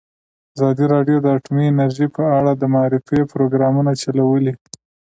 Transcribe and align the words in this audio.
ازادي 0.55 0.85
راډیو 0.93 1.17
د 1.21 1.27
اټومي 1.37 1.65
انرژي 1.69 2.07
په 2.15 2.23
اړه 2.37 2.51
د 2.55 2.63
معارفې 2.73 3.21
پروګرامونه 3.33 3.91
چلولي. 4.01 4.53